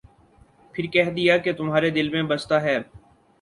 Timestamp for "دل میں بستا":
1.89-2.61